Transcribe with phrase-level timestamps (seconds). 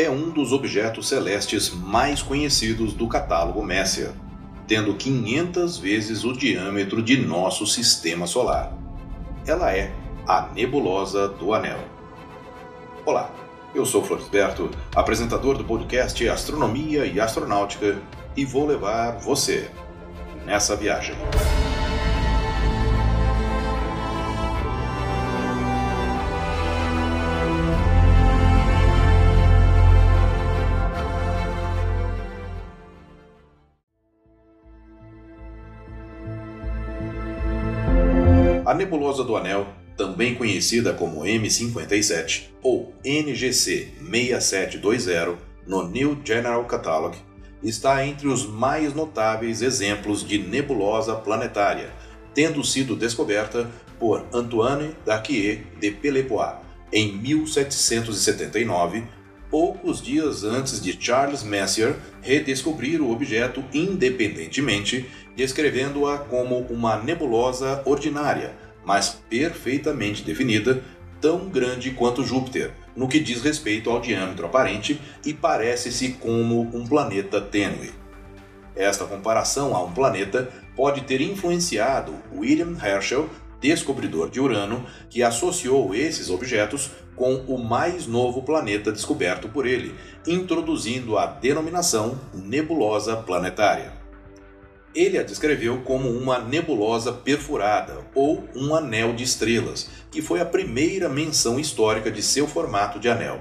[0.00, 4.12] É um dos objetos celestes mais conhecidos do catálogo Messier,
[4.66, 8.72] tendo 500 vezes o diâmetro de nosso sistema solar.
[9.46, 9.92] Ela é
[10.26, 11.80] a Nebulosa do Anel.
[13.04, 13.30] Olá,
[13.74, 18.00] eu sou Florisberto, apresentador do podcast Astronomia e Astronáutica,
[18.34, 19.70] e vou levar você
[20.46, 21.14] nessa viagem.
[38.70, 47.16] A nebulosa do Anel, também conhecida como M57 ou NGC 6720 no New General Catalog,
[47.64, 51.90] está entre os mais notáveis exemplos de nebulosa planetária,
[52.32, 56.54] tendo sido descoberta por Antoine Daquier de Pelepois
[56.92, 59.02] em 1779,
[59.50, 68.54] poucos dias antes de Charles Messier redescobrir o objeto independentemente, descrevendo-a como uma nebulosa ordinária,
[68.84, 70.82] mas perfeitamente definida,
[71.20, 76.86] tão grande quanto Júpiter, no que diz respeito ao diâmetro aparente e parece-se como um
[76.86, 77.92] planeta tênue.
[78.74, 83.28] Esta comparação a um planeta pode ter influenciado William Herschel,
[83.60, 89.94] descobridor de Urano, que associou esses objetos com o mais novo planeta descoberto por ele,
[90.26, 93.99] introduzindo a denominação nebulosa planetária.
[94.92, 100.44] Ele a descreveu como uma nebulosa perfurada ou um anel de estrelas, que foi a
[100.44, 103.40] primeira menção histórica de seu formato de anel.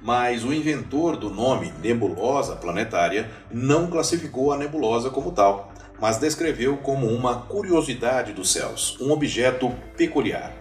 [0.00, 6.78] Mas o inventor do nome nebulosa planetária não classificou a nebulosa como tal, mas descreveu
[6.78, 10.54] como uma curiosidade dos céus, um objeto peculiar.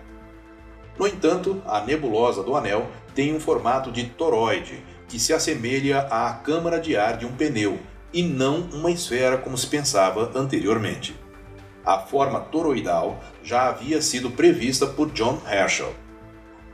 [0.99, 6.33] No entanto, a nebulosa do anel tem um formato de toroide, que se assemelha à
[6.33, 7.79] câmara de ar de um pneu,
[8.13, 11.15] e não uma esfera como se pensava anteriormente.
[11.85, 15.95] A forma toroidal já havia sido prevista por John Herschel.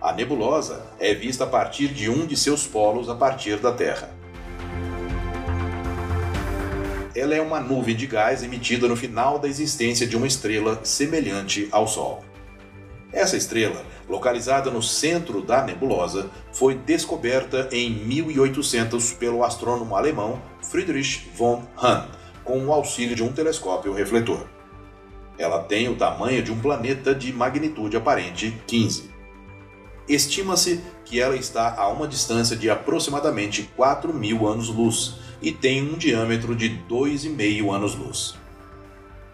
[0.01, 4.09] A nebulosa é vista a partir de um de seus polos a partir da Terra.
[7.15, 11.67] Ela é uma nuvem de gás emitida no final da existência de uma estrela semelhante
[11.71, 12.23] ao Sol.
[13.11, 21.29] Essa estrela, localizada no centro da nebulosa, foi descoberta em 1800 pelo astrônomo alemão Friedrich
[21.35, 22.05] von Hahn,
[22.43, 24.47] com o auxílio de um telescópio refletor.
[25.37, 29.11] Ela tem o tamanho de um planeta de magnitude aparente 15.
[30.07, 35.97] Estima-se que ela está a uma distância de aproximadamente 4 mil anos-luz e tem um
[35.97, 38.35] diâmetro de 2,5 anos-luz.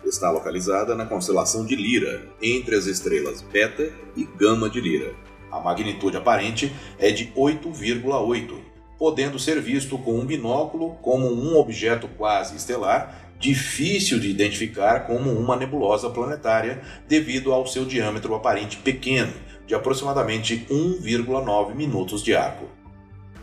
[0.05, 5.13] Está localizada na constelação de Lira, entre as estrelas Beta e Gama de Lira.
[5.49, 8.53] A magnitude aparente é de 8,8,
[8.99, 15.31] podendo ser visto com um binóculo como um objeto quase estelar, difícil de identificar como
[15.31, 19.33] uma nebulosa planetária devido ao seu diâmetro aparente pequeno,
[19.65, 22.65] de aproximadamente 1,9 minutos de arco.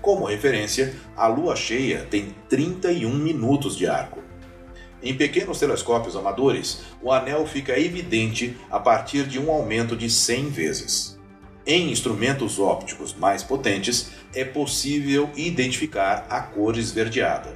[0.03, 4.30] Como referência, a lua cheia tem 31 minutos de arco.
[5.03, 10.51] Em pequenos telescópios amadores, o anel fica evidente a partir de um aumento de 100
[10.51, 11.19] vezes.
[11.67, 17.55] Em instrumentos ópticos mais potentes, é possível identificar a cor esverdeada.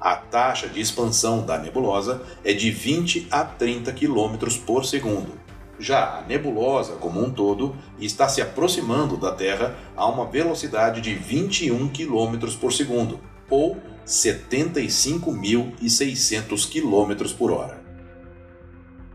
[0.00, 5.32] A taxa de expansão da nebulosa é de 20 a 30 km por segundo.
[5.78, 11.14] Já a nebulosa, como um todo, está se aproximando da Terra a uma velocidade de
[11.14, 13.20] 21 km por segundo,
[13.50, 13.76] ou
[14.06, 17.84] 75.600 km por hora.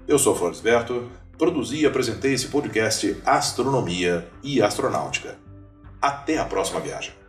[0.08, 5.38] Eu sou Florisberto, produzi e apresentei esse podcast Astronomia e Astronáutica.
[6.02, 7.21] Até a próxima viagem.